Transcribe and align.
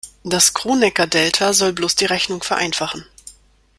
Das 0.23 0.55
Kronecker-Delta 0.55 1.53
soll 1.53 1.73
bloß 1.73 1.93
die 1.93 2.05
Rechnung 2.05 2.41
vereinfachen. 2.41 3.05